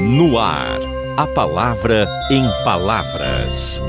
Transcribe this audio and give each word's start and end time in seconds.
No 0.00 0.38
ar, 0.38 0.78
a 1.16 1.26
palavra 1.26 2.06
em 2.30 2.44
palavras. 2.62 3.82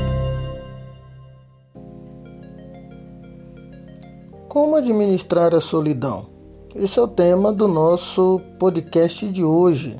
Como 4.47 4.75
administrar 4.75 5.53
a 5.53 5.61
solidão? 5.61 6.25
Esse 6.73 6.97
é 6.97 7.01
o 7.03 7.07
tema 7.07 7.53
do 7.53 7.67
nosso 7.67 8.41
podcast 8.57 9.29
de 9.29 9.43
hoje. 9.43 9.97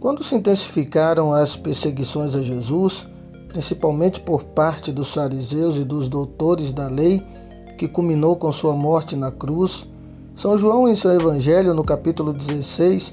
Quando 0.00 0.24
se 0.24 0.34
intensificaram 0.34 1.32
as 1.32 1.54
perseguições 1.54 2.34
a 2.34 2.42
Jesus, 2.42 3.06
principalmente 3.46 4.18
por 4.18 4.42
parte 4.42 4.90
dos 4.90 5.14
fariseus 5.14 5.76
e 5.76 5.84
dos 5.84 6.08
doutores 6.08 6.72
da 6.72 6.88
lei, 6.88 7.22
que 7.78 7.86
culminou 7.86 8.34
com 8.34 8.50
sua 8.50 8.72
morte 8.72 9.14
na 9.14 9.30
cruz, 9.30 9.86
São 10.34 10.58
João, 10.58 10.88
em 10.88 10.96
seu 10.96 11.12
Evangelho, 11.12 11.72
no 11.72 11.84
capítulo 11.84 12.32
16, 12.32 13.12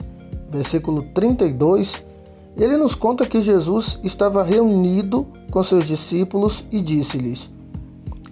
versículo 0.50 1.04
32, 1.14 2.10
ele 2.58 2.78
nos 2.78 2.96
conta 2.96 3.26
que 3.26 3.42
Jesus 3.42 4.00
estava 4.04 4.44
reunido 4.44 5.26
com 5.52 5.64
seus 5.64 5.86
discípulos 5.86 6.64
e 6.72 6.82
disse-lhes: 6.82 7.50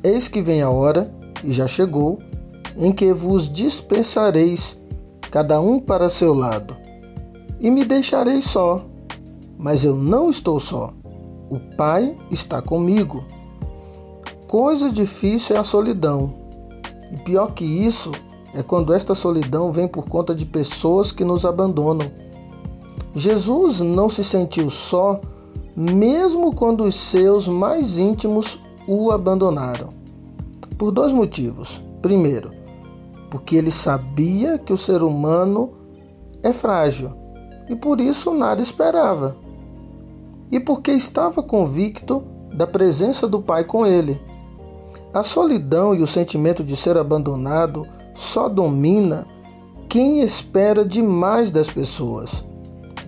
Eis 0.04 0.28
que 0.28 0.42
vem 0.42 0.62
a 0.62 0.70
hora, 0.70 1.14
e 1.44 1.52
já 1.52 1.68
chegou, 1.68 2.20
em 2.78 2.92
que 2.92 3.14
vos 3.14 3.52
dispersareis, 3.52 4.78
cada 5.32 5.60
um 5.62 5.80
para 5.80 6.10
seu 6.10 6.34
lado, 6.34 6.76
e 7.60 7.70
me 7.72 7.86
deixareis 7.86 8.46
só. 8.46 8.86
Mas 9.58 9.84
eu 9.84 9.96
não 9.96 10.30
estou 10.30 10.60
só. 10.60 10.92
O 11.50 11.60
Pai 11.76 12.16
está 12.32 12.62
comigo. 12.62 13.26
Coisa 14.48 14.90
difícil 14.90 15.56
é 15.56 15.60
a 15.60 15.64
solidão. 15.66 16.34
E 17.12 17.18
pior 17.18 17.54
que 17.54 17.66
isso 17.66 18.12
é 18.54 18.64
quando 18.64 18.94
esta 18.94 19.14
solidão 19.14 19.72
vem 19.72 19.88
por 19.88 20.06
conta 20.06 20.34
de 20.34 20.46
pessoas 20.46 21.12
que 21.12 21.26
nos 21.26 21.44
abandonam 21.44 22.10
Jesus 23.16 23.80
não 23.80 24.08
se 24.10 24.24
sentiu 24.24 24.70
só, 24.70 25.20
mesmo 25.76 26.54
quando 26.54 26.84
os 26.84 26.96
seus 26.96 27.48
mais 27.48 27.98
íntimos 27.98 28.60
o 28.88 29.12
abandonaram. 29.12 29.90
Por 30.78 30.92
dois 30.92 31.12
motivos. 31.12 31.82
Primeiro, 32.02 32.52
porque 33.30 33.56
ele 33.56 33.72
sabia 33.72 34.58
que 34.58 34.72
o 34.72 34.78
ser 34.78 35.04
humano 35.04 35.72
é 36.42 36.54
frágil 36.54 37.12
e 37.68 37.76
por 37.76 38.00
isso 38.00 38.34
nada 38.34 38.62
esperava. 38.62 39.36
E 40.52 40.60
porque 40.60 40.92
estava 40.92 41.44
convicto 41.44 42.24
da 42.54 42.66
presença 42.66 43.28
do 43.28 43.42
Pai 43.42 43.64
com 43.64 43.86
ele. 43.86 44.20
A 45.14 45.24
solidão 45.24 45.94
e 45.94 46.02
o 46.02 46.08
sentimento 46.08 46.64
de 46.64 46.76
ser 46.76 46.98
abandonado 46.98 47.86
só 48.16 48.48
domina 48.48 49.28
quem 49.90 50.22
espera 50.22 50.86
demais 50.86 51.52
das 51.52 51.70
pessoas 51.70 52.48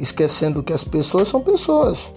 esquecendo 0.02 0.63
que 0.63 0.73
as 0.73 0.83
pessoas 0.83 1.27
são 1.27 1.41
pessoas, 1.41 2.11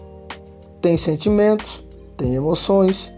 têm 0.80 0.96
sentimentos, 0.96 1.84
têm 2.16 2.34
emoções 2.34 3.12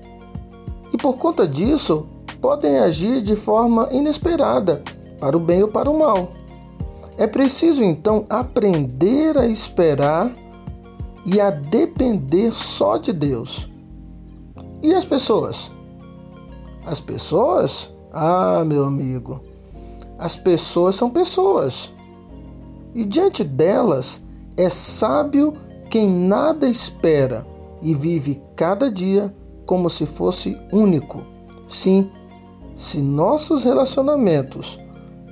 e 0.93 0.97
por 0.97 1.17
conta 1.19 1.47
disso 1.47 2.07
podem 2.41 2.79
agir 2.79 3.23
de 3.23 3.37
forma 3.37 3.89
inesperada, 3.93 4.83
para 5.21 5.37
o 5.37 5.41
bem 5.41 5.63
ou 5.63 5.69
para 5.69 5.91
o 5.91 5.99
mal. 5.99 6.31
É 7.17 7.27
preciso 7.27 7.83
então 7.83 8.27
aprender 8.29 9.39
a 9.39 9.47
esperar 9.47 10.31
e 11.25 11.41
a 11.41 11.51
depender 11.51 12.53
só 12.53 12.99
de 12.99 13.13
Deus. 13.13 13.71
E 14.83 14.93
as 14.95 15.05
pessoas? 15.05 15.71
As 16.85 17.01
pessoas? 17.01 17.91
Ah, 18.13 18.63
meu 18.67 18.85
amigo, 18.85 19.41
as 20.19 20.37
pessoas 20.37 20.95
são 20.95 21.09
pessoas. 21.11 21.93
E 22.95 23.05
diante 23.05 23.43
delas, 23.43 24.23
é 24.57 24.71
sábio 24.71 25.53
quem 25.91 26.11
nada 26.11 26.69
espera 26.69 27.47
e 27.83 27.95
vive 27.95 28.43
cada 28.55 28.91
dia 28.91 29.35
como 29.65 29.91
se 29.91 30.07
fosse 30.07 30.57
único. 30.73 31.23
Sim, 31.69 32.11
se 32.77 32.99
nossos 32.99 33.65
relacionamentos 33.65 34.79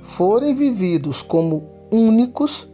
forem 0.03 0.53
vividos 0.53 1.21
como 1.21 1.63
únicos, 1.91 2.67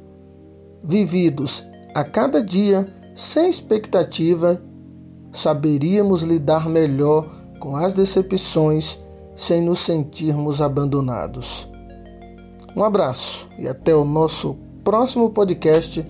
vividos 0.84 1.64
a 1.94 2.04
cada 2.04 2.44
dia 2.44 2.88
sem 3.16 3.50
expectativa, 3.50 4.62
saberíamos 5.32 6.24
lidar 6.24 6.68
melhor 6.68 7.28
com 7.60 7.76
as 7.76 7.94
decepções 7.94 9.00
sem 9.36 9.62
nos 9.62 9.80
sentirmos 9.80 10.62
abandonados. 10.62 11.68
Um 12.76 12.84
abraço 12.84 13.48
e 13.60 13.68
até 13.68 13.94
o 13.96 14.06
nosso 14.06 14.58
próximo 14.84 15.30
podcast 15.30 16.06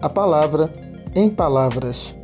a 0.00 0.08
palavra 0.08 0.70
em 1.14 1.28
palavras. 1.28 2.19